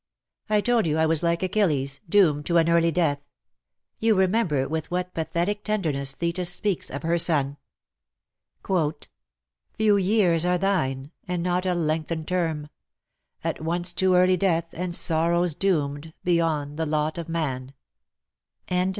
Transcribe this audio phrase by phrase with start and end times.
[0.49, 3.19] ^' I told you I was like Achilles, doomed to an early death.
[3.99, 7.57] You remember with what pathetic tenderness Thetis speaks of her son,'
[9.77, 12.69] Few years are thine, and not a lengthened term;
[13.43, 17.75] At once to early death and sorrows doomed Beyond the lot of man!'